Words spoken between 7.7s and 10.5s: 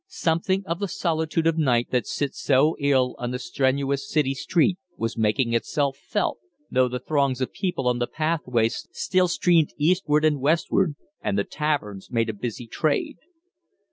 on the pathway still streamed eastward and